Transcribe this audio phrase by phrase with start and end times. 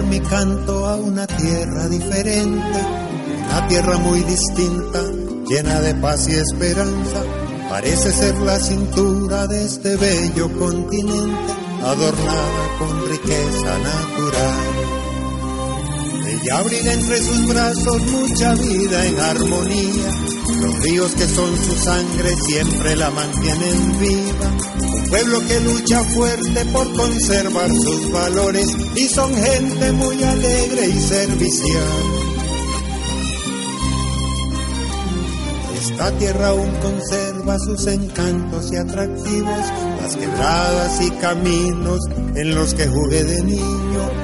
[0.01, 2.79] Mi encanto a una tierra diferente,
[3.45, 5.01] una tierra muy distinta,
[5.47, 7.23] llena de paz y esperanza.
[7.69, 11.53] Parece ser la cintura de este bello continente,
[11.83, 15.02] adornada con riqueza natural.
[16.43, 20.11] Ella abriga entre sus brazos mucha vida en armonía.
[20.59, 24.51] Los ríos que son su sangre siempre la mantienen viva.
[24.93, 30.99] Un pueblo que lucha fuerte por conservar sus valores y son gente muy alegre y
[30.99, 32.03] servicial.
[35.81, 39.65] Esta tierra aún conserva sus encantos y atractivos,
[40.01, 41.99] las quebradas y caminos
[42.35, 44.22] en los que jugué de niño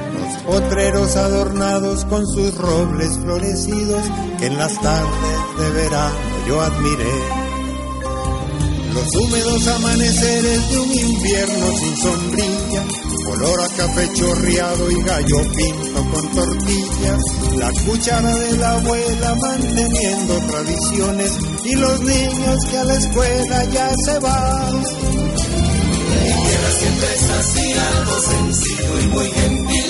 [0.50, 4.02] potreros adornados con sus robles florecidos
[4.36, 6.16] que en las tardes de verano
[6.48, 7.14] yo admiré.
[8.92, 12.84] Los húmedos amaneceres de un invierno sin sombrilla,
[13.26, 17.22] color a café chorreado y gallo pinto con tortillas,
[17.54, 23.94] la cuchara de la abuela manteniendo tradiciones y los niños que a la escuela ya
[24.04, 24.74] se van.
[24.74, 29.89] Mi tierra siempre es así, algo sencillo y muy gentil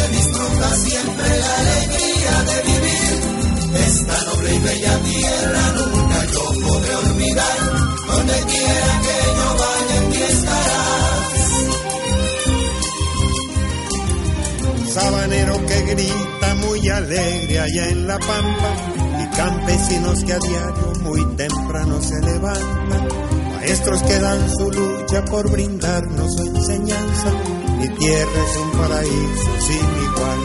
[0.00, 3.14] se disfruta siempre la alegría de vivir.
[3.86, 7.58] Esta noble y bella tierra nunca yo podré olvidar,
[8.06, 11.40] donde quiera que yo vaya aquí estarás.
[14.94, 18.70] Sabanero que grita muy alegre allá en la pampa
[19.22, 23.08] y campesinos que a diario muy temprano se levantan,
[23.60, 27.32] maestros que dan su lucha por brindarnos su enseñanza
[27.80, 30.40] mi tierra es un paraíso sin igual.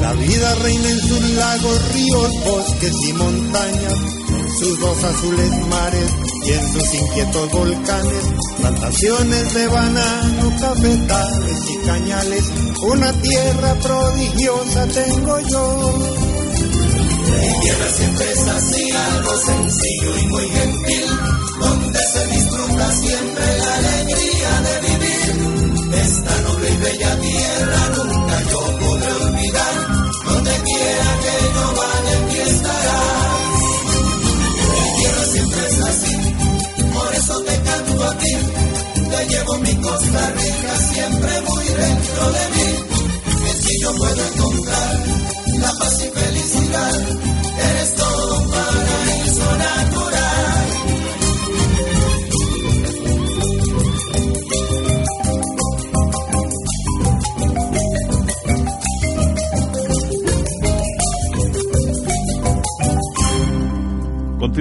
[0.00, 3.98] La vida reina en sus lagos, ríos, bosques y montañas,
[4.28, 6.10] en sus dos azules mares
[6.46, 8.22] y en sus inquietos volcanes,
[8.58, 12.44] plantaciones de banano, cafetales y cañales,
[12.82, 15.92] una tierra prodigiosa tengo yo.
[17.36, 21.35] Mi tierra siempre es así, algo sencillo y muy gentil,
[22.06, 25.94] se disfruta siempre la alegría de vivir.
[25.94, 28.75] Esta noble y bella tierra nunca yo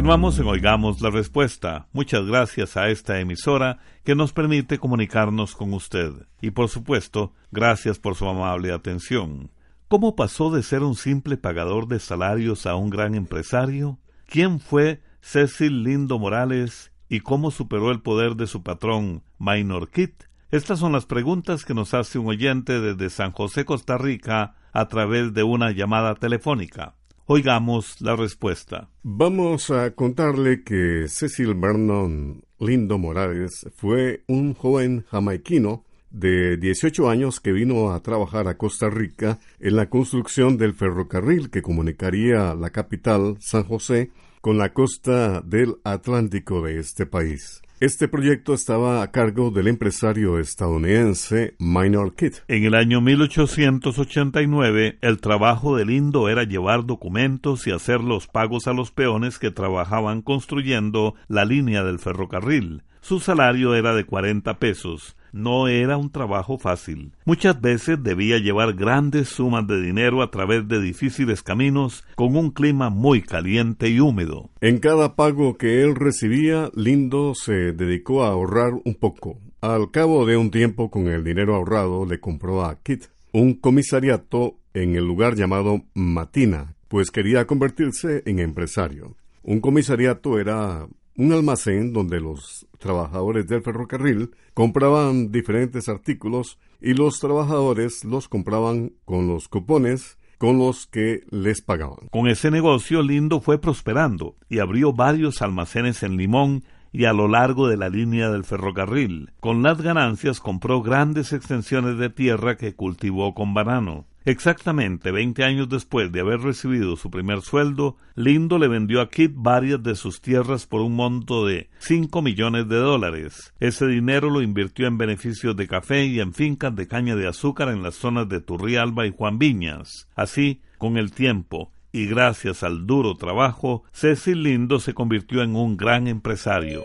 [0.06, 1.88] Continuamos en Oigamos la Respuesta.
[1.92, 6.12] Muchas gracias a esta emisora que nos permite comunicarnos con usted.
[6.42, 9.50] Y por supuesto, gracias por su amable atención.
[9.88, 13.98] ¿Cómo pasó de ser un simple pagador de salarios a un gran empresario?
[14.28, 20.26] ¿Quién fue Cecil Lindo Morales y cómo superó el poder de su patrón, Minor Kit?
[20.52, 24.88] Estas son las preguntas que nos hace un oyente desde San José, Costa Rica, a
[24.88, 26.94] través de una llamada telefónica.
[27.28, 28.90] Oigamos la respuesta.
[29.02, 37.40] Vamos a contarle que Cecil Vernon Lindo Morales fue un joven jamaiquino de 18 años
[37.40, 42.70] que vino a trabajar a Costa Rica en la construcción del ferrocarril que comunicaría la
[42.70, 47.64] capital, San José, con la costa del Atlántico de este país.
[47.82, 52.36] Este proyecto estaba a cargo del empresario estadounidense Minor Kidd.
[52.48, 58.68] En el año 1889, el trabajo de Lindo era llevar documentos y hacer los pagos
[58.68, 62.84] a los peones que trabajaban construyendo la línea del ferrocarril.
[63.02, 67.12] Su salario era de 40 pesos no era un trabajo fácil.
[67.26, 72.52] Muchas veces debía llevar grandes sumas de dinero a través de difíciles caminos con un
[72.52, 74.50] clima muy caliente y húmedo.
[74.62, 79.38] En cada pago que él recibía, Lindo se dedicó a ahorrar un poco.
[79.60, 84.58] Al cabo de un tiempo con el dinero ahorrado le compró a Kit un comisariato
[84.74, 89.18] en el lugar llamado Matina, pues quería convertirse en empresario.
[89.44, 90.88] Un comisariato era
[91.18, 98.94] un almacén donde los trabajadores del ferrocarril compraban diferentes artículos y los trabajadores los compraban
[99.06, 102.08] con los cupones con los que les pagaban.
[102.12, 107.28] Con ese negocio Lindo fue prosperando y abrió varios almacenes en Limón y a lo
[107.28, 109.32] largo de la línea del ferrocarril.
[109.40, 114.06] Con las ganancias compró grandes extensiones de tierra que cultivó con banano.
[114.26, 119.32] Exactamente 20 años después de haber recibido su primer sueldo, Lindo le vendió a Kit
[119.36, 123.54] varias de sus tierras por un monto de 5 millones de dólares.
[123.60, 127.70] Ese dinero lo invirtió en beneficios de café y en fincas de caña de azúcar
[127.70, 130.10] en las zonas de Turrialba y Juan Viñas.
[130.16, 135.78] Así, con el tiempo, y gracias al duro trabajo, Cecil Lindo se convirtió en un
[135.78, 136.82] gran empresario.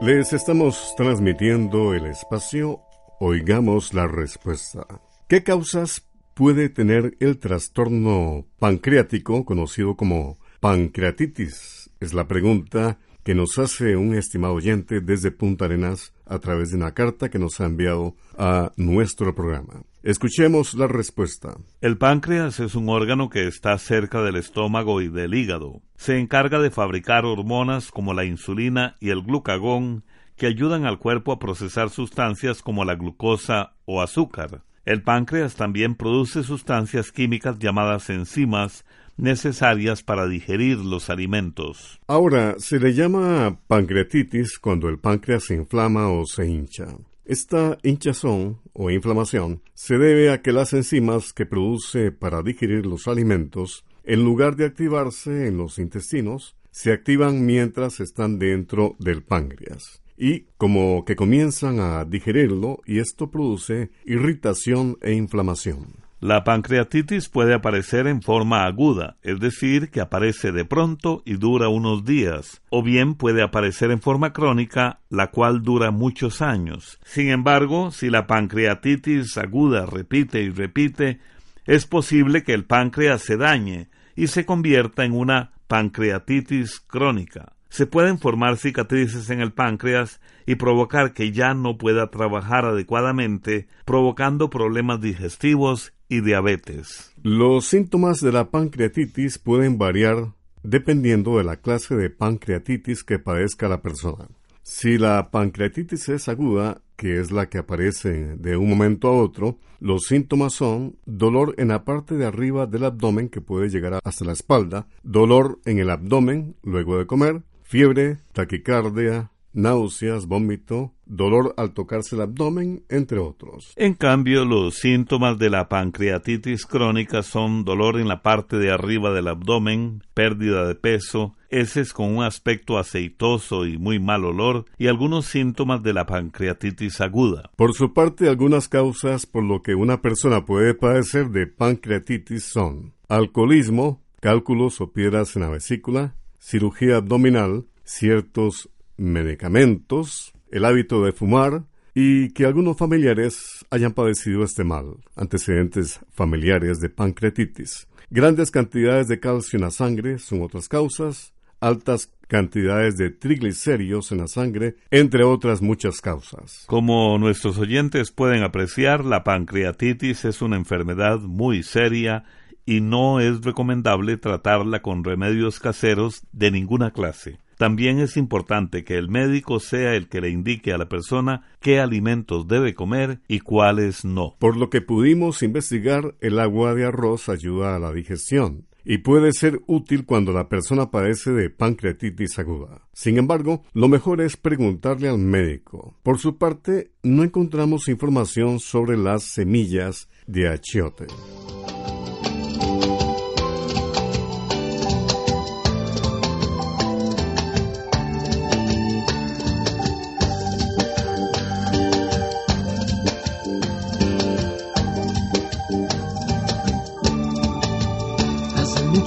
[0.00, 2.80] Les estamos transmitiendo el espacio
[3.18, 4.86] Oigamos la respuesta.
[5.30, 11.88] ¿Qué causas puede tener el trastorno pancreático conocido como pancreatitis?
[12.00, 16.78] Es la pregunta que nos hace un estimado oyente desde Punta Arenas a través de
[16.78, 19.84] una carta que nos ha enviado a nuestro programa.
[20.02, 21.56] Escuchemos la respuesta.
[21.80, 25.80] El páncreas es un órgano que está cerca del estómago y del hígado.
[25.94, 30.02] Se encarga de fabricar hormonas como la insulina y el glucagón
[30.34, 34.64] que ayudan al cuerpo a procesar sustancias como la glucosa o azúcar.
[34.90, 38.84] El páncreas también produce sustancias químicas llamadas enzimas
[39.16, 42.00] necesarias para digerir los alimentos.
[42.08, 46.88] Ahora, se le llama pancreatitis cuando el páncreas se inflama o se hincha.
[47.24, 53.06] Esta hinchazón o inflamación se debe a que las enzimas que produce para digerir los
[53.06, 60.02] alimentos, en lugar de activarse en los intestinos, se activan mientras están dentro del páncreas
[60.20, 65.96] y como que comienzan a digerirlo y esto produce irritación e inflamación.
[66.20, 71.70] La pancreatitis puede aparecer en forma aguda, es decir, que aparece de pronto y dura
[71.70, 77.00] unos días, o bien puede aparecer en forma crónica, la cual dura muchos años.
[77.02, 81.20] Sin embargo, si la pancreatitis aguda repite y repite,
[81.64, 87.86] es posible que el páncreas se dañe y se convierta en una pancreatitis crónica se
[87.86, 94.50] pueden formar cicatrices en el páncreas y provocar que ya no pueda trabajar adecuadamente, provocando
[94.50, 97.14] problemas digestivos y diabetes.
[97.22, 103.68] Los síntomas de la pancreatitis pueden variar dependiendo de la clase de pancreatitis que padezca
[103.68, 104.28] la persona.
[104.62, 109.58] Si la pancreatitis es aguda, que es la que aparece de un momento a otro,
[109.80, 114.24] los síntomas son dolor en la parte de arriba del abdomen que puede llegar hasta
[114.26, 121.72] la espalda, dolor en el abdomen luego de comer, fiebre, taquicardia, náuseas, vómito, dolor al
[121.72, 123.74] tocarse el abdomen, entre otros.
[123.76, 129.12] En cambio, los síntomas de la pancreatitis crónica son dolor en la parte de arriba
[129.12, 134.88] del abdomen, pérdida de peso, heces con un aspecto aceitoso y muy mal olor, y
[134.88, 137.52] algunos síntomas de la pancreatitis aguda.
[137.54, 142.94] Por su parte, algunas causas por lo que una persona puede padecer de pancreatitis son
[143.08, 151.64] alcoholismo, cálculos o piedras en la vesícula, cirugía abdominal, ciertos medicamentos, el hábito de fumar
[151.94, 157.86] y que algunos familiares hayan padecido este mal, antecedentes familiares de pancreatitis.
[158.10, 164.18] Grandes cantidades de calcio en la sangre son otras causas, altas cantidades de triglicéridos en
[164.18, 166.64] la sangre, entre otras muchas causas.
[166.66, 172.24] Como nuestros oyentes pueden apreciar, la pancreatitis es una enfermedad muy seria
[172.66, 177.38] y no es recomendable tratarla con remedios caseros de ninguna clase.
[177.60, 181.78] También es importante que el médico sea el que le indique a la persona qué
[181.78, 184.34] alimentos debe comer y cuáles no.
[184.38, 189.32] Por lo que pudimos investigar, el agua de arroz ayuda a la digestión y puede
[189.32, 192.82] ser útil cuando la persona padece de pancreatitis aguda.
[192.92, 195.98] Sin embargo, lo mejor es preguntarle al médico.
[196.02, 201.06] Por su parte, no encontramos información sobre las semillas de achiote.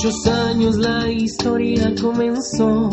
[0.03, 2.89] Muchos años la historia comenzó.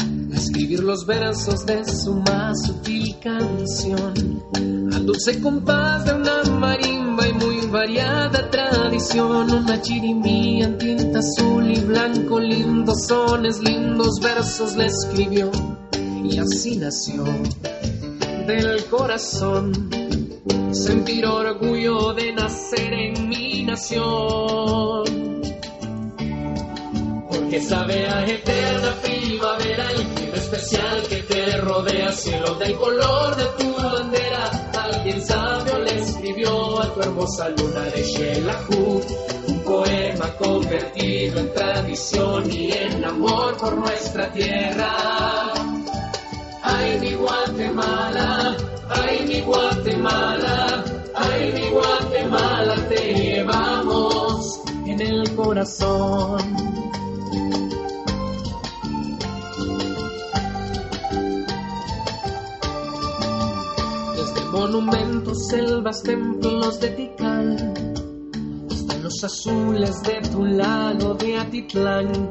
[0.00, 4.42] A escribir los versos de su más sutil canción,
[4.92, 11.70] al dulce compás de una marimba y muy variada tradición, una chirimbí en tinta azul
[11.70, 15.52] y blanco, lindos sones, lindos versos le escribió.
[16.24, 17.22] Y así nació
[18.48, 19.88] del corazón.
[20.72, 25.03] Sentir orgullo de nacer en mi nación
[27.50, 33.44] que sabe a eterna primavera y lo especial que te rodea, cielo del color de
[33.58, 34.70] tu bandera.
[34.72, 39.02] Alguien sabio le escribió a tu hermosa luna de Shelahu
[39.48, 44.92] un poema convertido en tradición y en amor por nuestra tierra.
[46.62, 48.56] Ay, mi Guatemala,
[48.88, 50.84] ay, mi Guatemala,
[51.14, 52.04] ay, mi Guatemala
[55.54, 56.73] corazón.
[64.74, 67.74] Monumentos, selvas, templos de Tikal,
[68.70, 72.28] hasta los azules de tu lago de Atitlán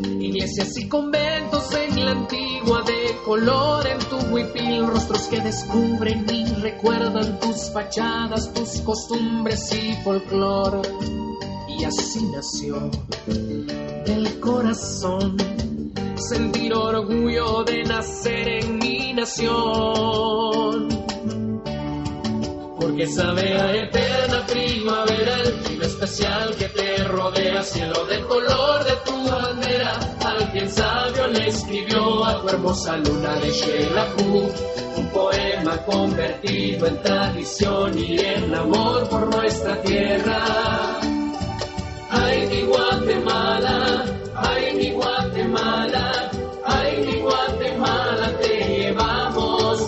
[0.00, 6.44] Iglesias y conventos en la antigua de color en tu huipil, rostros que descubren y
[6.60, 10.82] recuerdan tus fachadas, tus costumbres y folclor.
[11.68, 12.90] Y así nació
[13.26, 15.36] del corazón
[16.16, 21.06] sentir orgullo de nacer en mi nación.
[22.96, 28.96] Porque sabe a eterna primavera el clima especial que te rodea, cielo del color de
[29.04, 30.00] tu bandera.
[30.24, 34.50] Alguien sabio le escribió a tu hermosa luna de Shelahu
[34.96, 40.98] un poema convertido en tradición y en amor por nuestra tierra.
[42.08, 46.30] Ay, mi Guatemala, ay, mi Guatemala,
[46.64, 49.82] ay, mi Guatemala, te llevamos,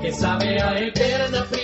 [0.00, 1.63] que sabe a eterna primavera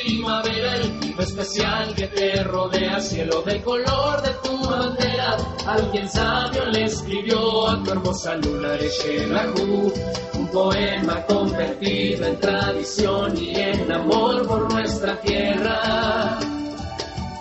[1.20, 5.36] especial que te rodea, cielo del color de tu bandera.
[5.66, 9.92] Alguien sabio le escribió a tu hermosa luna de Shelahu
[10.34, 16.38] un poema convertido en tradición y en amor por nuestra tierra.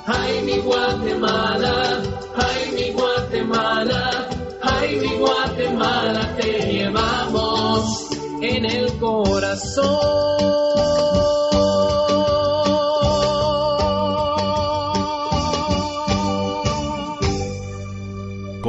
[0.05, 2.01] Ay, mi Guatemala,
[2.36, 4.27] ay, mi Guatemala,
[4.62, 8.09] ay, mi Guatemala, te llevamos
[8.41, 10.68] en el corazón.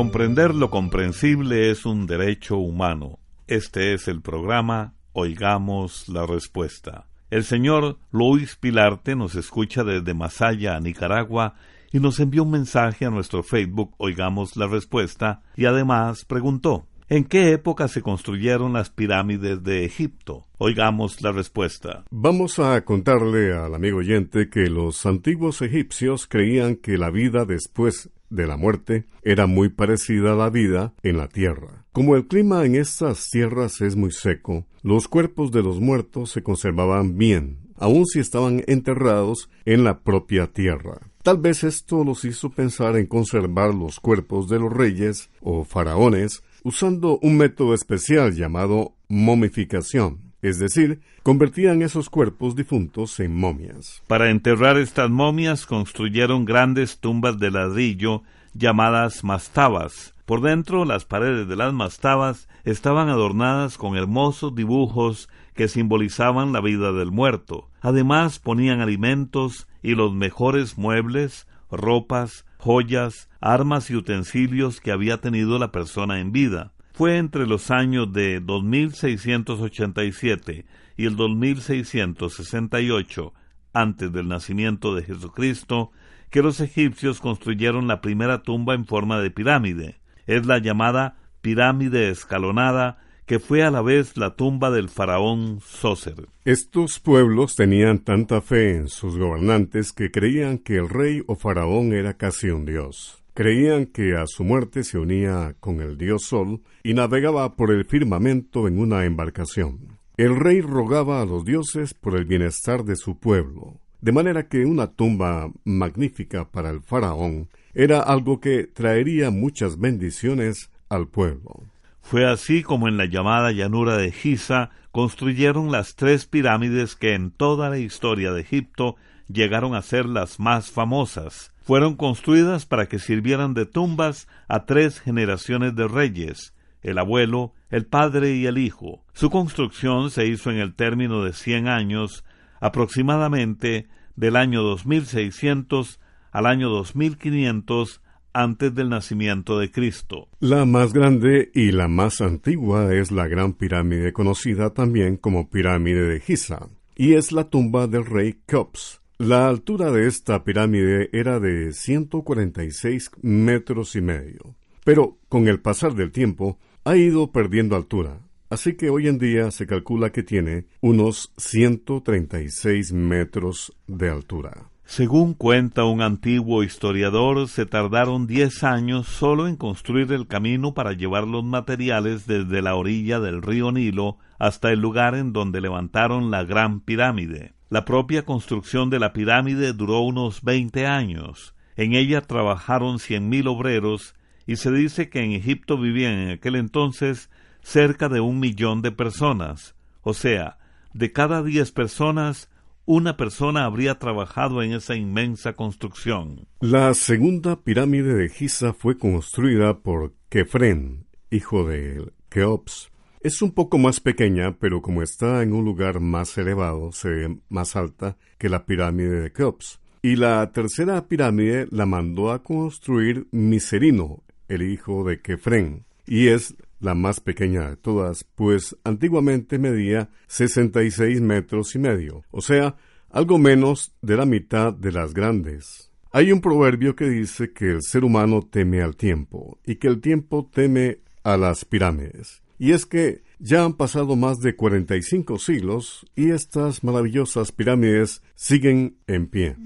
[0.00, 3.18] Comprender lo comprensible es un derecho humano.
[3.46, 7.06] Este es el programa Oigamos la Respuesta.
[7.28, 11.56] El señor Luis Pilarte nos escucha desde Masaya, Nicaragua,
[11.92, 17.24] y nos envió un mensaje a nuestro Facebook Oigamos la Respuesta, y además preguntó ¿En
[17.24, 20.46] qué época se construyeron las pirámides de Egipto?
[20.58, 22.04] Oigamos la respuesta.
[22.08, 28.10] Vamos a contarle al amigo oyente que los antiguos egipcios creían que la vida después
[28.30, 31.84] de la muerte era muy parecida a la vida en la tierra.
[31.92, 36.42] Como el clima en estas tierras es muy seco, los cuerpos de los muertos se
[36.42, 41.00] conservaban bien, aun si estaban enterrados en la propia tierra.
[41.22, 46.42] Tal vez esto los hizo pensar en conservar los cuerpos de los reyes o faraones
[46.62, 54.02] usando un método especial llamado momificación, es decir, convertían esos cuerpos difuntos en momias.
[54.06, 58.22] Para enterrar estas momias construyeron grandes tumbas de ladrillo
[58.54, 60.14] llamadas mastabas.
[60.24, 66.60] Por dentro las paredes de las mastabas estaban adornadas con hermosos dibujos que simbolizaban la
[66.60, 67.68] vida del muerto.
[67.80, 75.58] Además ponían alimentos y los mejores muebles, ropas, joyas, armas y utensilios que había tenido
[75.58, 76.72] la persona en vida.
[76.92, 83.32] Fue entre los años de 2687 y el 2668
[83.72, 85.90] antes del nacimiento de Jesucristo
[86.30, 90.00] que los egipcios construyeron la primera tumba en forma de pirámide.
[90.26, 96.26] Es la llamada pirámide escalonada que fue a la vez la tumba del faraón Sócer.
[96.44, 101.92] Estos pueblos tenían tanta fe en sus gobernantes que creían que el rey o faraón
[101.92, 103.19] era casi un dios.
[103.34, 107.84] Creían que a su muerte se unía con el dios Sol y navegaba por el
[107.84, 109.98] firmamento en una embarcación.
[110.16, 114.64] El rey rogaba a los dioses por el bienestar de su pueblo, de manera que
[114.64, 121.62] una tumba magnífica para el faraón era algo que traería muchas bendiciones al pueblo.
[122.02, 127.30] Fue así como en la llamada llanura de Giza construyeron las tres pirámides que en
[127.30, 128.96] toda la historia de Egipto
[129.28, 131.52] llegaron a ser las más famosas.
[131.70, 136.52] Fueron construidas para que sirvieran de tumbas a tres generaciones de reyes,
[136.82, 139.04] el abuelo, el padre y el hijo.
[139.12, 142.24] Su construcción se hizo en el término de cien años,
[142.60, 146.00] aproximadamente del año 2600
[146.32, 148.02] al año 2500
[148.32, 150.26] antes del nacimiento de Cristo.
[150.40, 156.02] La más grande y la más antigua es la gran pirámide conocida también como pirámide
[156.02, 158.99] de Giza, y es la tumba del rey Keops.
[159.20, 165.94] La altura de esta pirámide era de 146 metros y medio, pero con el pasar
[165.94, 170.68] del tiempo ha ido perdiendo altura, así que hoy en día se calcula que tiene
[170.80, 174.70] unos 136 metros de altura.
[174.86, 180.94] Según cuenta un antiguo historiador, se tardaron diez años solo en construir el camino para
[180.94, 186.30] llevar los materiales desde la orilla del río Nilo hasta el lugar en donde levantaron
[186.30, 187.52] la gran pirámide.
[187.70, 191.54] La propia construcción de la pirámide duró unos veinte años.
[191.76, 196.56] En ella trabajaron cien mil obreros y se dice que en Egipto vivían en aquel
[196.56, 197.30] entonces
[197.62, 200.58] cerca de un millón de personas, o sea,
[200.94, 202.50] de cada diez personas,
[202.86, 206.48] una persona habría trabajado en esa inmensa construcción.
[206.58, 212.89] La segunda pirámide de Giza fue construida por Kefren, hijo de Keops.
[213.22, 217.38] Es un poco más pequeña, pero como está en un lugar más elevado, se ve
[217.50, 219.78] más alta que la pirámide de Keops.
[220.00, 226.54] Y la tercera pirámide la mandó a construir Miserino, el hijo de Kefren, y es
[226.78, 232.76] la más pequeña de todas, pues antiguamente medía 66 metros y medio, o sea,
[233.10, 235.92] algo menos de la mitad de las grandes.
[236.10, 240.00] Hay un proverbio que dice que el ser humano teme al tiempo y que el
[240.00, 242.40] tiempo teme a las pirámides.
[242.60, 248.98] Y es que ya han pasado más de 45 siglos y estas maravillosas pirámides siguen
[249.06, 249.56] en pie.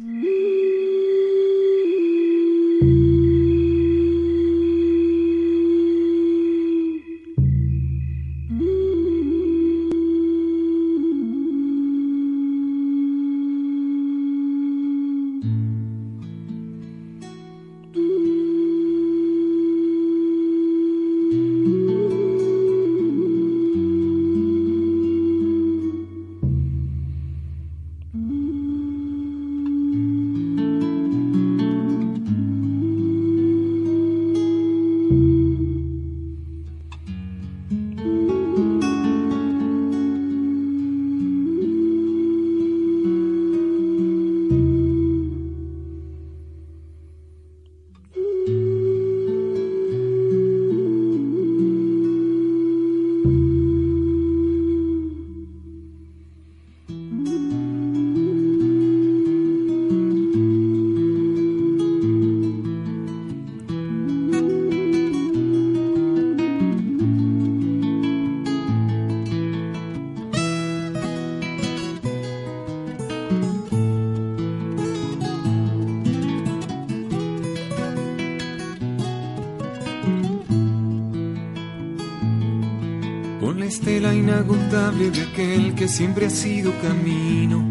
[83.65, 87.65] Estela inagotable de aquel que siempre ha sido camino.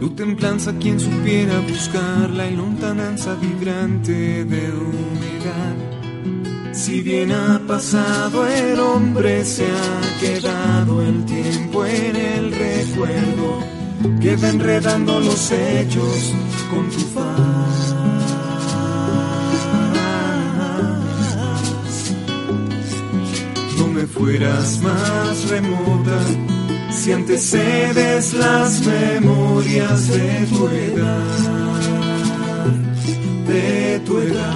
[0.00, 5.76] Tu templanza, quien supiera buscar la lontananza vibrante de humedad.
[6.72, 13.58] Si bien ha pasado el hombre, se ha quedado el tiempo en el recuerdo.
[14.20, 16.32] Queda enredando los hechos
[16.70, 17.47] con tu faz.
[24.18, 26.18] Fueras más remota,
[26.90, 31.22] si antecedes las memorias de tu edad,
[33.46, 34.54] de tu edad.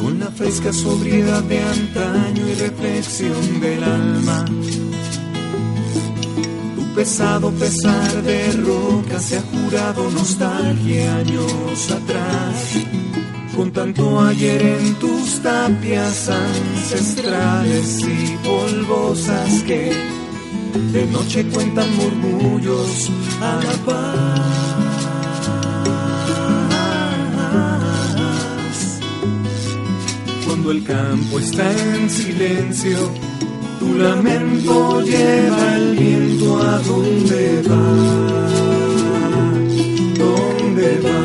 [0.00, 4.44] Con la fresca sobriedad de antaño y reflexión del alma
[6.94, 12.76] pesado pesar de roca se ha jurado nostalgia años atrás.
[13.56, 19.92] Con tanto ayer en tus tapias ancestrales y polvosas que
[20.92, 24.62] de noche cuentan murmullos a la paz.
[30.46, 33.31] Cuando el campo está en silencio,
[33.82, 37.84] tu lamento lleva el viento a donde va,
[40.18, 41.21] donde va.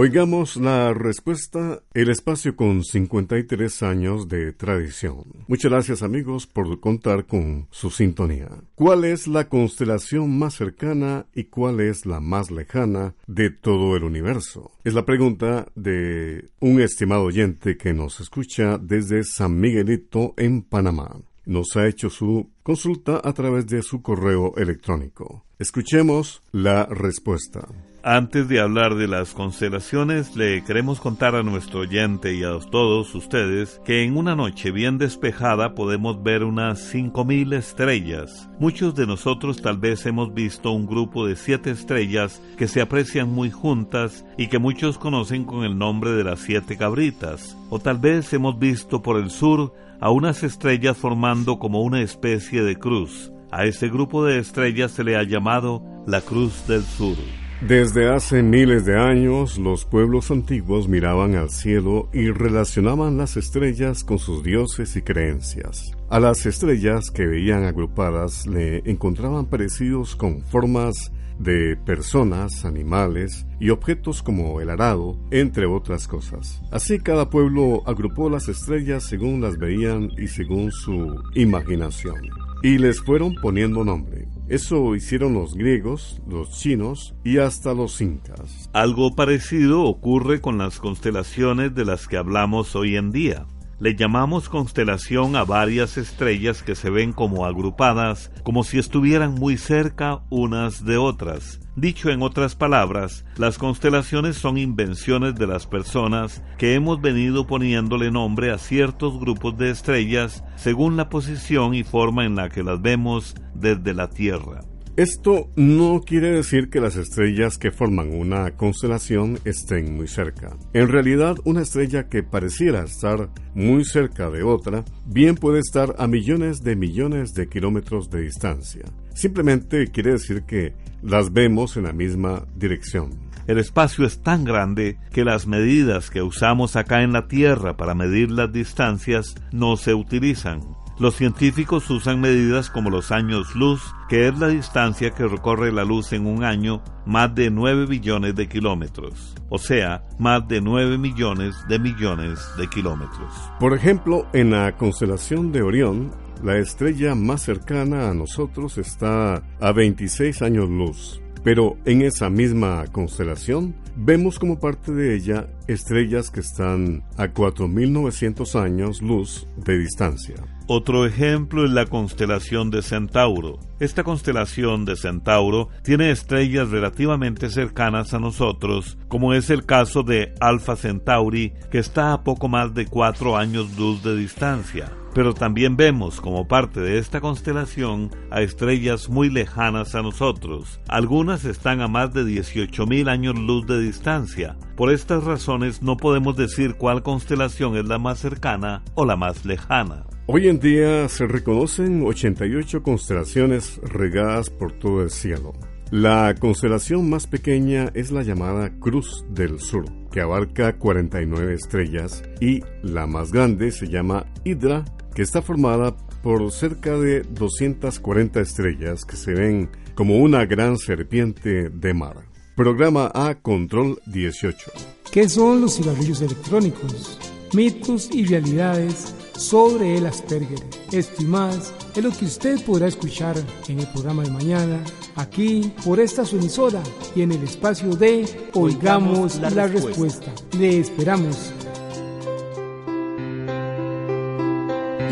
[0.00, 5.24] Oigamos la respuesta, el espacio con 53 años de tradición.
[5.48, 8.48] Muchas gracias amigos por contar con su sintonía.
[8.76, 14.04] ¿Cuál es la constelación más cercana y cuál es la más lejana de todo el
[14.04, 14.70] universo?
[14.84, 21.16] Es la pregunta de un estimado oyente que nos escucha desde San Miguelito en Panamá
[21.44, 25.46] nos ha hecho su consulta a través de su correo electrónico.
[25.58, 27.66] Escuchemos la respuesta.
[28.04, 33.12] Antes de hablar de las constelaciones, le queremos contar a nuestro oyente y a todos
[33.16, 38.48] ustedes que en una noche bien despejada podemos ver unas 5.000 estrellas.
[38.60, 43.30] Muchos de nosotros tal vez hemos visto un grupo de siete estrellas que se aprecian
[43.30, 47.56] muy juntas y que muchos conocen con el nombre de las siete cabritas.
[47.68, 52.62] O tal vez hemos visto por el sur a unas estrellas formando como una especie
[52.62, 53.32] de cruz.
[53.50, 57.16] A ese grupo de estrellas se le ha llamado la Cruz del Sur.
[57.60, 64.04] Desde hace miles de años, los pueblos antiguos miraban al cielo y relacionaban las estrellas
[64.04, 65.90] con sus dioses y creencias.
[66.08, 73.70] A las estrellas que veían agrupadas le encontraban parecidos con formas de personas, animales y
[73.70, 76.62] objetos como el arado, entre otras cosas.
[76.70, 82.20] Así cada pueblo agrupó las estrellas según las veían y según su imaginación.
[82.62, 84.27] Y les fueron poniendo nombre.
[84.48, 88.70] Eso hicieron los griegos, los chinos y hasta los incas.
[88.72, 93.46] Algo parecido ocurre con las constelaciones de las que hablamos hoy en día.
[93.80, 99.56] Le llamamos constelación a varias estrellas que se ven como agrupadas, como si estuvieran muy
[99.56, 101.60] cerca unas de otras.
[101.76, 108.10] Dicho en otras palabras, las constelaciones son invenciones de las personas que hemos venido poniéndole
[108.10, 112.82] nombre a ciertos grupos de estrellas según la posición y forma en la que las
[112.82, 114.67] vemos desde la Tierra.
[114.98, 120.56] Esto no quiere decir que las estrellas que forman una constelación estén muy cerca.
[120.72, 126.08] En realidad, una estrella que pareciera estar muy cerca de otra, bien puede estar a
[126.08, 128.86] millones de millones de kilómetros de distancia.
[129.14, 133.28] Simplemente quiere decir que las vemos en la misma dirección.
[133.46, 137.94] El espacio es tan grande que las medidas que usamos acá en la Tierra para
[137.94, 140.60] medir las distancias no se utilizan.
[140.98, 145.84] Los científicos usan medidas como los años luz, que es la distancia que recorre la
[145.84, 150.98] luz en un año, más de 9 billones de kilómetros, o sea, más de 9
[150.98, 153.32] millones de millones de kilómetros.
[153.60, 156.10] Por ejemplo, en la constelación de Orión,
[156.42, 161.20] la estrella más cercana a nosotros está a 26 años luz.
[161.44, 168.60] Pero en esa misma constelación vemos como parte de ella estrellas que están a 4.900
[168.60, 170.34] años luz de distancia.
[170.70, 173.58] Otro ejemplo es la constelación de Centauro.
[173.80, 180.34] Esta constelación de Centauro tiene estrellas relativamente cercanas a nosotros, como es el caso de
[180.40, 184.92] Alpha Centauri, que está a poco más de cuatro años luz de distancia.
[185.18, 190.80] Pero también vemos como parte de esta constelación a estrellas muy lejanas a nosotros.
[190.86, 194.56] Algunas están a más de 18.000 años luz de distancia.
[194.76, 199.44] Por estas razones no podemos decir cuál constelación es la más cercana o la más
[199.44, 200.06] lejana.
[200.26, 205.52] Hoy en día se reconocen 88 constelaciones regadas por todo el cielo.
[205.90, 212.60] La constelación más pequeña es la llamada Cruz del Sur, que abarca 49 estrellas, y
[212.82, 214.84] la más grande se llama Hydra,
[215.18, 221.70] que está formada por cerca de 240 estrellas que se ven como una gran serpiente
[221.70, 222.28] de mar.
[222.54, 224.70] Programa A Control 18.
[225.10, 227.18] ¿Qué son los cigarrillos electrónicos?
[227.52, 230.60] Mitos y realidades sobre el Asperger.
[230.92, 233.34] Esto y más es lo que usted podrá escuchar
[233.66, 234.84] en el programa de mañana,
[235.16, 236.80] aquí, por esta su emisora
[237.16, 240.32] y en el espacio de Oigamos la, respuesta.
[240.56, 241.52] Le esperamos.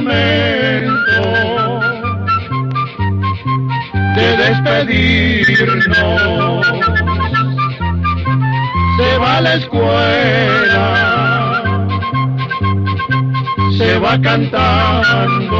[0.00, 1.80] Momento
[4.14, 5.82] de despedirnos.
[8.96, 10.86] Se va a la escuela,
[13.76, 15.58] se va cantando